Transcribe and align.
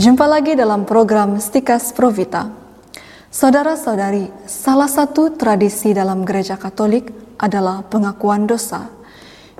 Jumpa 0.00 0.24
lagi 0.24 0.56
dalam 0.56 0.88
program 0.88 1.36
Stikas 1.36 1.92
Provita. 1.92 2.48
Saudara-saudari, 3.28 4.32
salah 4.48 4.88
satu 4.88 5.36
tradisi 5.36 5.92
dalam 5.92 6.24
gereja 6.24 6.56
Katolik 6.56 7.12
adalah 7.36 7.84
pengakuan 7.84 8.48
dosa. 8.48 8.88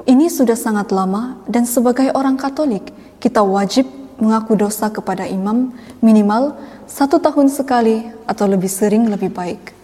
Ini 0.09 0.33
sudah 0.33 0.57
sangat 0.57 0.97
lama 0.97 1.37
dan 1.45 1.69
sebagai 1.69 2.09
orang 2.17 2.41
Katolik, 2.41 2.89
kita 3.21 3.45
wajib 3.45 3.85
mengaku 4.17 4.57
dosa 4.57 4.89
kepada 4.89 5.29
imam 5.29 5.77
minimal 6.01 6.57
satu 6.89 7.21
tahun 7.21 7.53
sekali 7.53 8.09
atau 8.25 8.49
lebih 8.49 8.73
sering 8.73 9.13
lebih 9.13 9.29
baik. 9.37 9.77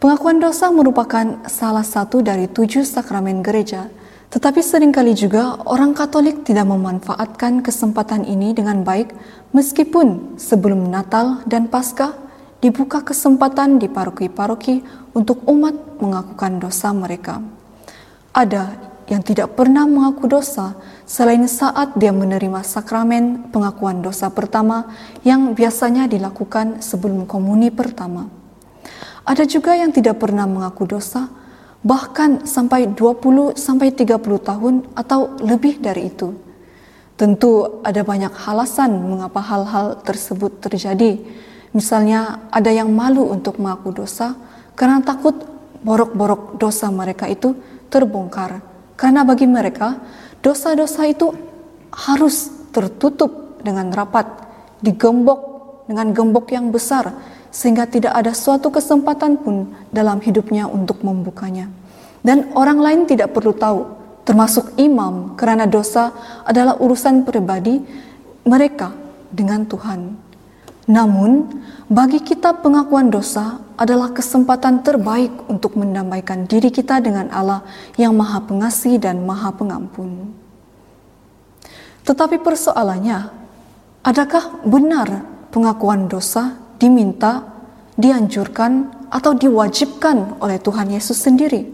Pengakuan 0.00 0.40
dosa 0.40 0.72
merupakan 0.72 1.44
salah 1.52 1.84
satu 1.84 2.24
dari 2.24 2.48
tujuh 2.48 2.88
sakramen 2.88 3.44
gereja– 3.44 3.92
tetapi 4.32 4.64
sering 4.64 4.96
kali 4.96 5.12
juga 5.12 5.60
orang 5.68 5.92
Katolik 5.92 6.40
tidak 6.48 6.64
memanfaatkan 6.64 7.60
kesempatan 7.60 8.24
ini 8.24 8.56
dengan 8.56 8.80
baik 8.80 9.12
meskipun 9.52 10.40
sebelum 10.40 10.88
Natal 10.88 11.44
dan 11.44 11.68
Paskah 11.68 12.16
dibuka 12.64 13.04
kesempatan 13.04 13.76
di 13.76 13.92
paroki-paroki 13.92 14.80
untuk 15.12 15.44
umat 15.44 16.00
mengakukan 16.00 16.64
dosa 16.64 16.96
mereka. 16.96 17.44
Ada 18.32 18.72
yang 19.12 19.20
tidak 19.20 19.52
pernah 19.52 19.84
mengaku 19.84 20.24
dosa 20.24 20.80
selain 21.04 21.44
saat 21.44 21.92
dia 22.00 22.16
menerima 22.16 22.64
sakramen 22.64 23.52
pengakuan 23.52 24.00
dosa 24.00 24.32
pertama 24.32 24.88
yang 25.28 25.52
biasanya 25.52 26.08
dilakukan 26.08 26.80
sebelum 26.80 27.28
komuni 27.28 27.68
pertama. 27.68 28.32
Ada 29.28 29.44
juga 29.44 29.76
yang 29.76 29.92
tidak 29.92 30.16
pernah 30.16 30.48
mengaku 30.48 30.88
dosa 30.88 31.41
bahkan 31.82 32.46
sampai 32.46 32.94
20 32.94 33.58
sampai 33.58 33.90
30 33.90 34.18
tahun 34.22 34.74
atau 34.94 35.34
lebih 35.42 35.82
dari 35.82 36.08
itu. 36.08 36.30
Tentu 37.18 37.82
ada 37.82 38.02
banyak 38.02 38.32
alasan 38.46 38.98
mengapa 39.02 39.42
hal-hal 39.42 40.00
tersebut 40.02 40.62
terjadi. 40.62 41.18
Misalnya 41.74 42.48
ada 42.50 42.70
yang 42.70 42.90
malu 42.90 43.30
untuk 43.30 43.58
mengaku 43.58 43.92
dosa 43.92 44.34
karena 44.78 45.02
takut 45.02 45.34
borok-borok 45.82 46.56
dosa 46.56 46.88
mereka 46.88 47.26
itu 47.26 47.54
terbongkar. 47.90 48.62
Karena 48.94 49.26
bagi 49.26 49.50
mereka 49.50 49.98
dosa-dosa 50.40 51.02
itu 51.10 51.34
harus 51.90 52.50
tertutup 52.70 53.60
dengan 53.60 53.90
rapat, 53.90 54.26
digembok 54.80 55.52
dengan 55.90 56.14
gembok 56.14 56.46
yang 56.54 56.70
besar 56.70 57.10
sehingga 57.52 57.84
tidak 57.84 58.16
ada 58.16 58.32
suatu 58.32 58.72
kesempatan 58.72 59.36
pun 59.36 59.68
dalam 59.92 60.18
hidupnya 60.24 60.64
untuk 60.64 61.04
membukanya. 61.04 61.68
Dan 62.24 62.48
orang 62.56 62.80
lain 62.80 63.00
tidak 63.04 63.36
perlu 63.36 63.52
tahu, 63.52 63.84
termasuk 64.24 64.72
imam, 64.80 65.36
karena 65.36 65.68
dosa 65.68 66.16
adalah 66.48 66.80
urusan 66.80 67.28
pribadi 67.28 67.84
mereka 68.48 68.96
dengan 69.28 69.68
Tuhan. 69.68 70.32
Namun, 70.88 71.62
bagi 71.86 72.24
kita 72.24 72.58
pengakuan 72.58 73.12
dosa 73.12 73.60
adalah 73.78 74.10
kesempatan 74.10 74.82
terbaik 74.82 75.30
untuk 75.46 75.78
mendamaikan 75.78 76.48
diri 76.48 76.72
kita 76.72 76.98
dengan 76.98 77.30
Allah 77.30 77.62
yang 78.00 78.16
Maha 78.16 78.42
Pengasih 78.42 78.98
dan 78.98 79.22
Maha 79.22 79.54
Pengampun. 79.54 80.32
Tetapi 82.02 82.42
persoalannya, 82.42 83.30
adakah 84.02 84.62
benar 84.66 85.22
pengakuan 85.54 86.10
dosa 86.10 86.61
diminta, 86.82 87.46
dianjurkan, 87.94 89.06
atau 89.12 89.36
diwajibkan 89.36 90.42
oleh 90.42 90.58
Tuhan 90.58 90.88
Yesus 90.90 91.20
sendiri. 91.20 91.68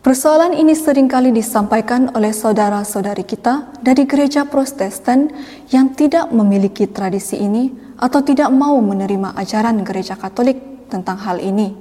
Persoalan 0.00 0.56
ini 0.56 0.72
sering 0.76 1.08
kali 1.08 1.32
disampaikan 1.32 2.12
oleh 2.12 2.32
saudara-saudari 2.32 3.24
kita 3.24 3.72
dari 3.80 4.04
gereja 4.04 4.44
Protestan 4.44 5.32
yang 5.72 5.92
tidak 5.96 6.28
memiliki 6.32 6.88
tradisi 6.88 7.40
ini 7.40 7.72
atau 7.96 8.20
tidak 8.20 8.52
mau 8.52 8.76
menerima 8.80 9.32
ajaran 9.36 9.80
gereja 9.80 10.16
Katolik 10.16 10.88
tentang 10.92 11.20
hal 11.24 11.40
ini. 11.40 11.72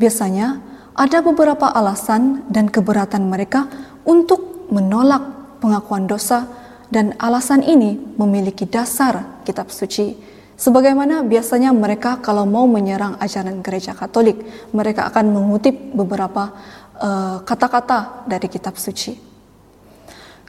Biasanya 0.00 0.64
ada 0.96 1.20
beberapa 1.20 1.68
alasan 1.68 2.48
dan 2.48 2.72
keberatan 2.72 3.28
mereka 3.28 3.68
untuk 4.08 4.72
menolak 4.72 5.60
pengakuan 5.60 6.08
dosa 6.08 6.48
dan 6.88 7.12
alasan 7.20 7.60
ini 7.60 8.00
memiliki 8.16 8.64
dasar 8.64 9.44
kitab 9.44 9.68
suci 9.68 10.16
Sebagaimana 10.60 11.24
biasanya 11.24 11.72
mereka 11.72 12.20
kalau 12.20 12.44
mau 12.44 12.68
menyerang 12.68 13.16
ajaran 13.16 13.64
gereja 13.64 13.96
Katolik, 13.96 14.44
mereka 14.76 15.08
akan 15.08 15.32
mengutip 15.32 15.72
beberapa 15.96 16.52
eh, 17.00 17.36
kata-kata 17.48 17.96
uh, 17.96 18.06
dari 18.28 18.44
kitab 18.52 18.76
suci. 18.76 19.16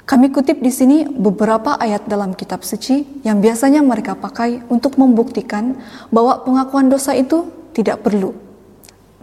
Kami 0.03 0.27
kutip 0.27 0.59
di 0.59 0.67
sini 0.67 1.07
beberapa 1.07 1.79
ayat 1.79 2.11
dalam 2.11 2.35
kitab 2.35 2.67
suci 2.67 3.23
yang 3.23 3.39
biasanya 3.39 3.79
mereka 3.79 4.19
pakai 4.19 4.59
untuk 4.67 5.00
membuktikan 5.00 5.79
bahwa 6.11 6.44
pengakuan 6.44 6.91
dosa 6.91 7.16
itu 7.16 7.47
tidak 7.71 8.03
perlu. 8.03 8.35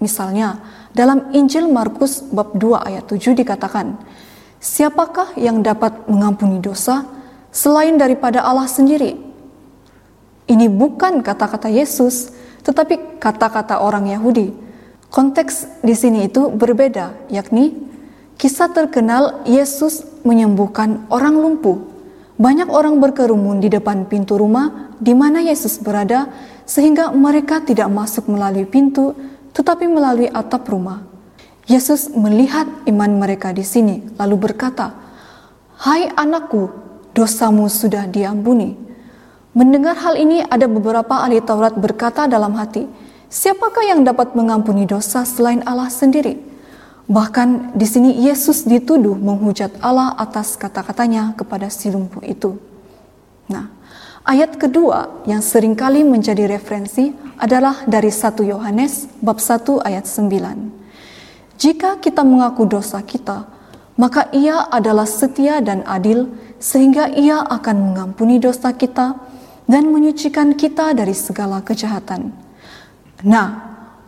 Misalnya, 0.00 0.65
dalam 0.97 1.28
Injil 1.37 1.69
Markus 1.69 2.25
bab 2.32 2.56
2 2.56 2.88
ayat 2.88 3.04
7 3.04 3.37
dikatakan, 3.37 4.00
Siapakah 4.56 5.37
yang 5.37 5.60
dapat 5.60 6.09
mengampuni 6.09 6.65
dosa 6.65 7.04
selain 7.53 8.00
daripada 8.00 8.41
Allah 8.41 8.65
sendiri? 8.65 9.28
Ini 10.48 10.72
bukan 10.72 11.20
kata-kata 11.20 11.69
Yesus, 11.69 12.32
tetapi 12.64 13.20
kata-kata 13.20 13.84
orang 13.84 14.09
Yahudi. 14.09 14.48
Konteks 15.12 15.84
di 15.84 15.92
sini 15.92 16.25
itu 16.25 16.48
berbeda, 16.48 17.12
yakni 17.28 17.76
kisah 18.41 18.72
terkenal 18.72 19.44
Yesus 19.44 20.09
menyembuhkan 20.25 21.04
orang 21.12 21.36
lumpuh. 21.36 21.84
Banyak 22.41 22.72
orang 22.72 22.97
berkerumun 22.97 23.60
di 23.60 23.69
depan 23.69 24.09
pintu 24.09 24.41
rumah 24.41 24.97
di 24.97 25.12
mana 25.12 25.44
Yesus 25.44 25.84
berada, 25.84 26.32
sehingga 26.65 27.12
mereka 27.12 27.60
tidak 27.60 27.92
masuk 27.92 28.32
melalui 28.32 28.65
pintu, 28.65 29.12
tetapi 29.53 29.84
melalui 29.84 30.32
atap 30.32 30.65
rumah. 30.72 31.04
Yesus 31.69 32.09
melihat 32.16 32.65
iman 32.88 33.20
mereka 33.20 33.53
di 33.53 33.69
sini, 33.69 34.00
lalu 34.16 34.48
berkata, 34.48 34.97
"Hai 35.76 36.09
anakku, 36.09 36.72
dosamu 37.12 37.69
sudah 37.69 38.09
diampuni." 38.09 38.88
Mendengar 39.59 39.99
hal 39.99 40.15
ini, 40.15 40.39
ada 40.47 40.71
beberapa 40.71 41.19
ahli 41.19 41.43
Taurat 41.43 41.75
berkata 41.75 42.31
dalam 42.31 42.55
hati, 42.55 42.87
"Siapakah 43.27 43.91
yang 43.91 44.07
dapat 44.07 44.39
mengampuni 44.39 44.87
dosa 44.87 45.27
selain 45.27 45.67
Allah 45.67 45.91
sendiri?" 45.91 46.39
Bahkan 47.11 47.75
di 47.75 47.83
sini 47.83 48.23
Yesus 48.23 48.63
dituduh 48.63 49.19
menghujat 49.19 49.75
Allah 49.83 50.15
atas 50.15 50.55
kata-katanya 50.55 51.35
kepada 51.35 51.67
si 51.75 51.91
lumpuh 51.91 52.23
itu. 52.23 52.55
Nah, 53.51 53.67
ayat 54.23 54.55
kedua 54.63 55.27
yang 55.27 55.43
sering 55.43 55.75
kali 55.75 56.07
menjadi 56.07 56.47
referensi 56.47 57.11
adalah 57.35 57.83
dari 57.83 58.15
1 58.15 58.47
Yohanes 58.47 59.11
bab 59.19 59.43
1 59.43 59.83
ayat 59.83 60.07
9. 60.07 60.71
Jika 61.59 61.99
kita 61.99 62.23
mengaku 62.23 62.63
dosa 62.63 63.03
kita, 63.03 63.51
maka 63.99 64.31
ia 64.31 64.71
adalah 64.71 65.11
setia 65.11 65.59
dan 65.59 65.83
adil 65.83 66.31
sehingga 66.63 67.11
ia 67.11 67.43
akan 67.43 67.91
mengampuni 67.91 68.39
dosa 68.39 68.71
kita 68.71 69.28
dan 69.69 69.93
menyucikan 69.93 70.56
kita 70.56 70.97
dari 70.97 71.12
segala 71.12 71.61
kejahatan. 71.61 72.33
Nah, 73.23 73.49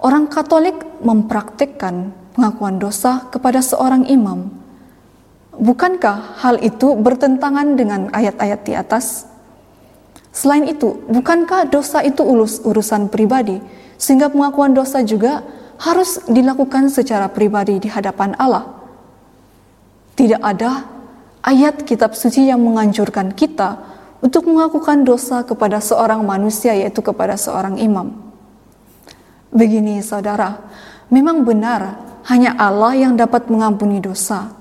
orang 0.01 0.27
Katolik 0.33 0.81
mempraktikkan 1.05 2.17
pengakuan 2.33 2.81
dosa 2.81 3.29
kepada 3.29 3.61
seorang 3.61 4.09
imam. 4.09 4.49
Bukankah 5.61 6.41
hal 6.41 6.57
itu 6.65 6.97
bertentangan 6.97 7.77
dengan 7.77 8.09
ayat-ayat 8.17 8.61
di 8.65 8.73
atas? 8.73 9.29
Selain 10.33 10.65
itu, 10.65 11.05
bukankah 11.13 11.69
dosa 11.69 12.01
itu 12.01 12.25
ulus 12.25 12.65
urusan 12.65 13.13
pribadi, 13.13 13.61
sehingga 14.01 14.33
pengakuan 14.33 14.73
dosa 14.73 15.05
juga 15.05 15.45
harus 15.77 16.25
dilakukan 16.25 16.89
secara 16.89 17.29
pribadi 17.29 17.77
di 17.77 17.93
hadapan 17.93 18.33
Allah? 18.41 18.73
Tidak 20.17 20.41
ada 20.41 20.89
ayat 21.45 21.85
kitab 21.85 22.17
suci 22.17 22.49
yang 22.49 22.65
menganjurkan 22.65 23.37
kita 23.37 23.90
untuk 24.21 24.49
melakukan 24.49 25.05
dosa 25.05 25.41
kepada 25.45 25.81
seorang 25.81 26.21
manusia, 26.25 26.77
yaitu 26.77 27.01
kepada 27.01 27.37
seorang 27.41 27.81
imam. 27.81 28.13
Begini, 29.51 30.05
saudara, 30.05 30.61
memang 31.09 31.43
benar 31.43 31.99
hanya 32.29 32.55
Allah 32.55 32.95
yang 32.95 33.17
dapat 33.17 33.49
mengampuni 33.49 33.99
dosa. 33.99 34.53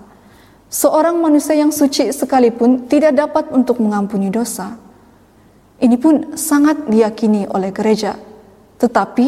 Seorang 0.69 1.19
manusia 1.19 1.57
yang 1.59 1.73
suci 1.73 2.09
sekalipun 2.09 2.87
tidak 2.87 3.17
dapat 3.19 3.51
untuk 3.51 3.81
mengampuni 3.81 4.31
dosa. 4.31 4.77
Ini 5.79 5.95
pun 5.97 6.35
sangat 6.37 6.87
diyakini 6.87 7.47
oleh 7.49 7.71
gereja. 7.71 8.15
Tetapi 8.79 9.27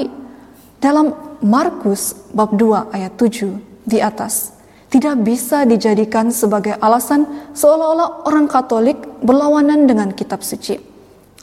dalam 0.80 1.38
Markus 1.42 2.13
bab 2.31 2.54
2 2.54 2.94
ayat 2.94 3.13
7 3.18 3.57
di 3.86 3.98
atas 3.98 4.61
tidak 4.92 5.24
bisa 5.24 5.64
dijadikan 5.64 6.36
sebagai 6.36 6.76
alasan 6.84 7.24
seolah-olah 7.56 8.28
orang 8.28 8.52
Katolik 8.52 9.00
berlawanan 9.24 9.88
dengan 9.88 10.12
kitab 10.12 10.44
suci. 10.44 10.76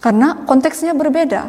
Karena 0.05 0.45
konteksnya 0.45 0.93
berbeda. 0.93 1.49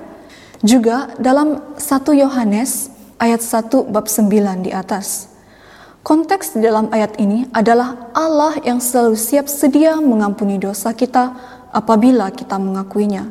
Juga 0.64 1.12
dalam 1.20 1.76
1 1.76 2.24
Yohanes 2.24 2.88
ayat 3.20 3.44
1 3.44 3.92
bab 3.92 4.08
9 4.08 4.64
di 4.64 4.72
atas. 4.72 5.28
Konteks 6.00 6.56
dalam 6.56 6.88
ayat 6.96 7.20
ini 7.20 7.52
adalah 7.52 8.10
Allah 8.16 8.56
yang 8.64 8.80
selalu 8.80 9.20
siap 9.20 9.52
sedia 9.52 10.00
mengampuni 10.00 10.56
dosa 10.56 10.96
kita 10.96 11.36
apabila 11.76 12.32
kita 12.32 12.56
mengakuinya. 12.56 13.28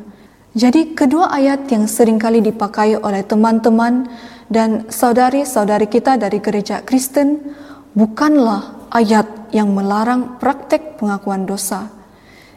Jadi 0.53 0.93
kedua 0.93 1.33
ayat 1.33 1.65
yang 1.73 1.89
sering 1.89 2.21
kali 2.21 2.45
dipakai 2.45 2.97
oleh 3.01 3.25
teman-teman 3.25 4.05
dan 4.49 4.85
saudari-saudari 4.89 5.89
kita 5.89 6.17
dari 6.17 6.37
gereja 6.37 6.81
Kristen 6.85 7.53
bukanlah 7.93 8.89
ayat 8.93 9.53
yang 9.53 9.73
melarang 9.73 10.37
praktek 10.37 10.97
pengakuan 11.01 11.45
dosa. 11.45 11.89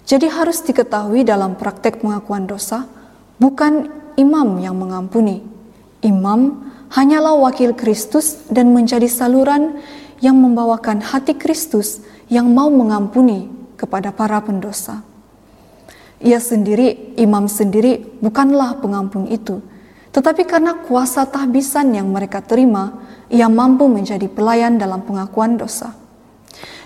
Jadi 0.02 0.28
harus 0.28 0.60
diketahui 0.66 1.22
dalam 1.22 1.54
praktek 1.54 2.02
pengakuan 2.02 2.44
dosa 2.44 2.84
bukan 3.38 3.88
imam 4.18 4.58
yang 4.60 4.76
mengampuni. 4.76 5.40
Imam 6.02 6.68
hanyalah 6.90 7.38
wakil 7.38 7.72
Kristus 7.72 8.44
dan 8.50 8.74
menjadi 8.74 9.06
saluran 9.06 9.78
yang 10.18 10.36
membawakan 10.38 11.00
hati 11.02 11.34
Kristus 11.38 12.02
yang 12.26 12.50
mau 12.50 12.68
mengampuni 12.70 13.50
kepada 13.78 14.14
para 14.14 14.38
pendosa. 14.42 15.02
Ia 16.22 16.38
sendiri, 16.38 17.18
imam 17.18 17.50
sendiri, 17.50 18.22
bukanlah 18.22 18.78
pengampun 18.78 19.26
itu, 19.26 19.58
tetapi 20.14 20.46
karena 20.46 20.78
kuasa 20.86 21.26
tahbisan 21.26 21.98
yang 21.98 22.06
mereka 22.06 22.38
terima, 22.38 22.94
ia 23.32 23.48
mampu 23.48 23.88
menjadi 23.88 24.28
pelayan 24.28 24.76
dalam 24.76 25.00
pengakuan 25.02 25.56
dosa. 25.56 25.96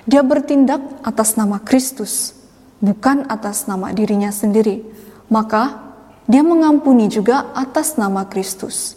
Dia 0.06 0.22
bertindak 0.22 0.78
atas 1.02 1.34
nama 1.34 1.58
Kristus, 1.58 2.38
bukan 2.78 3.26
atas 3.26 3.66
nama 3.66 3.90
dirinya 3.90 4.30
sendiri. 4.30 4.86
Maka, 5.26 5.82
dia 6.30 6.46
mengampuni 6.46 7.10
juga 7.10 7.50
atas 7.58 7.98
nama 7.98 8.22
Kristus. 8.30 8.94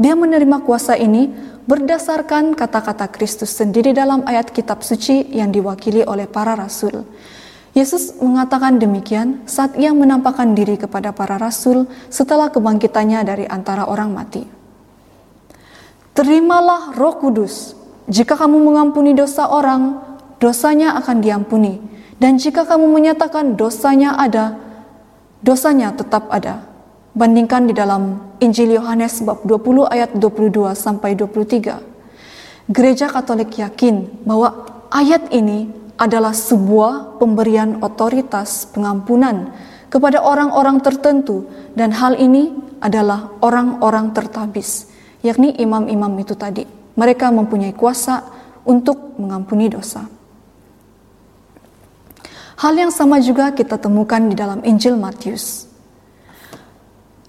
Dia 0.00 0.16
menerima 0.16 0.64
kuasa 0.64 0.96
ini 0.96 1.28
berdasarkan 1.68 2.56
kata-kata 2.56 3.12
Kristus 3.12 3.52
sendiri 3.52 3.92
dalam 3.92 4.24
ayat 4.24 4.48
kitab 4.48 4.80
suci 4.80 5.28
yang 5.36 5.52
diwakili 5.52 6.04
oleh 6.08 6.24
para 6.24 6.56
rasul. 6.56 7.04
Yesus 7.76 8.16
mengatakan 8.24 8.80
demikian 8.80 9.44
saat 9.44 9.76
ia 9.76 9.92
menampakkan 9.92 10.56
diri 10.56 10.80
kepada 10.80 11.12
para 11.12 11.36
rasul 11.36 11.84
setelah 12.08 12.48
kebangkitannya 12.48 13.20
dari 13.20 13.44
antara 13.44 13.84
orang 13.84 14.16
mati. 14.16 14.55
Terimalah 16.16 16.96
Roh 16.96 17.20
Kudus. 17.20 17.76
Jika 18.08 18.40
kamu 18.40 18.56
mengampuni 18.64 19.12
dosa 19.12 19.52
orang, 19.52 20.00
dosanya 20.40 20.96
akan 20.96 21.20
diampuni. 21.20 21.76
Dan 22.16 22.40
jika 22.40 22.64
kamu 22.64 22.88
menyatakan 22.88 23.52
dosanya 23.52 24.16
ada, 24.16 24.56
dosanya 25.44 25.92
tetap 25.92 26.32
ada. 26.32 26.64
Bandingkan 27.12 27.68
di 27.68 27.76
dalam 27.76 28.32
Injil 28.40 28.80
Yohanes 28.80 29.20
bab 29.20 29.44
20 29.44 29.92
ayat 29.92 30.16
22 30.16 30.72
sampai 30.72 31.12
23. 31.12 31.84
Gereja 32.72 33.12
Katolik 33.12 33.52
yakin 33.60 34.24
bahwa 34.24 34.64
ayat 34.88 35.28
ini 35.28 35.68
adalah 36.00 36.32
sebuah 36.32 37.20
pemberian 37.20 37.84
otoritas 37.84 38.64
pengampunan 38.72 39.52
kepada 39.92 40.24
orang-orang 40.24 40.80
tertentu 40.80 41.44
dan 41.76 41.92
hal 41.92 42.16
ini 42.16 42.56
adalah 42.80 43.36
orang-orang 43.44 44.16
tertabis, 44.16 44.88
yakni 45.26 45.58
imam-imam 45.58 46.14
itu 46.22 46.38
tadi. 46.38 46.62
Mereka 46.96 47.34
mempunyai 47.34 47.74
kuasa 47.74 48.22
untuk 48.62 49.18
mengampuni 49.18 49.68
dosa. 49.68 50.06
Hal 52.56 52.72
yang 52.72 52.88
sama 52.88 53.20
juga 53.20 53.52
kita 53.52 53.76
temukan 53.76 54.22
di 54.24 54.32
dalam 54.32 54.64
Injil 54.64 54.96
Matius. 54.96 55.68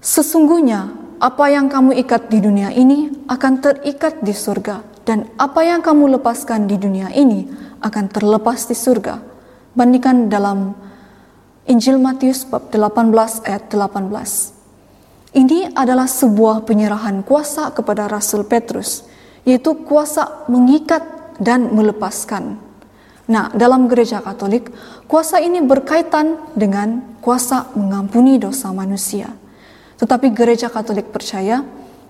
Sesungguhnya 0.00 0.88
apa 1.20 1.52
yang 1.52 1.68
kamu 1.68 2.00
ikat 2.06 2.32
di 2.32 2.40
dunia 2.40 2.72
ini 2.72 3.12
akan 3.28 3.60
terikat 3.60 4.24
di 4.24 4.32
surga 4.32 4.80
dan 5.04 5.28
apa 5.36 5.60
yang 5.66 5.84
kamu 5.84 6.16
lepaskan 6.16 6.64
di 6.64 6.80
dunia 6.80 7.12
ini 7.12 7.44
akan 7.84 8.08
terlepas 8.08 8.64
di 8.70 8.76
surga. 8.78 9.20
Bandingkan 9.76 10.32
dalam 10.32 10.72
Injil 11.68 12.00
Matius 12.00 12.48
bab 12.48 12.72
18 12.72 13.44
ayat 13.44 13.68
18. 13.68 14.57
Ini 15.28 15.76
adalah 15.76 16.08
sebuah 16.08 16.64
penyerahan 16.64 17.20
kuasa 17.20 17.68
kepada 17.76 18.08
Rasul 18.08 18.48
Petrus, 18.48 19.04
yaitu 19.44 19.76
kuasa 19.84 20.48
mengikat 20.48 21.04
dan 21.36 21.68
melepaskan. 21.68 22.56
Nah, 23.28 23.52
dalam 23.52 23.92
gereja 23.92 24.24
Katolik, 24.24 24.72
kuasa 25.04 25.36
ini 25.36 25.60
berkaitan 25.60 26.40
dengan 26.56 27.20
kuasa 27.20 27.68
mengampuni 27.76 28.40
dosa 28.40 28.72
manusia. 28.72 29.28
Tetapi 30.00 30.32
gereja 30.32 30.72
Katolik 30.72 31.12
percaya 31.12 31.60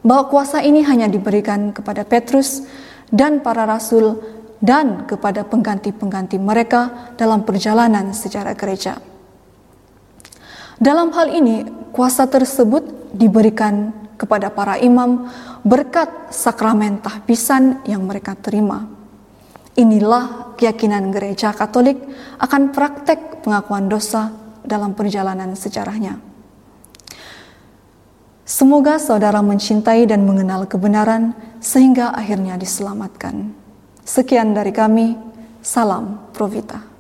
bahwa 0.07 0.31
kuasa 0.31 0.63
ini 0.63 0.87
hanya 0.87 1.11
diberikan 1.11 1.75
kepada 1.75 2.07
Petrus 2.07 2.63
dan 3.11 3.43
para 3.43 3.67
rasul 3.67 4.23
dan 4.63 5.11
kepada 5.11 5.43
pengganti-pengganti 5.43 6.39
mereka 6.39 7.11
dalam 7.19 7.43
perjalanan 7.43 8.15
secara 8.15 8.55
gereja. 8.55 9.03
Dalam 10.79 11.11
hal 11.11 11.35
ini, 11.35 11.67
kuasa 11.91 12.31
tersebut 12.31 12.98
diberikan 13.19 13.91
kepada 14.15 14.51
para 14.55 14.79
imam 14.79 15.27
berkat 15.67 16.31
sakramen 16.31 17.03
tahbisan 17.03 17.83
yang 17.87 18.07
mereka 18.07 18.39
terima. 18.39 18.87
Inilah 19.79 20.55
keyakinan 20.59 21.15
gereja 21.15 21.55
Katolik 21.55 21.99
akan 22.43 22.75
praktek 22.75 23.47
pengakuan 23.47 23.87
dosa 23.87 24.35
dalam 24.67 24.95
perjalanan 24.95 25.55
sejarahnya. 25.55 26.19
Semoga 28.49 28.97
saudara 28.97 29.45
mencintai 29.45 30.09
dan 30.09 30.25
mengenal 30.25 30.65
kebenaran 30.67 31.37
sehingga 31.61 32.11
akhirnya 32.17 32.57
diselamatkan. 32.57 33.53
Sekian 34.03 34.57
dari 34.57 34.73
kami, 34.73 35.15
salam 35.61 36.33
Provita. 36.33 36.98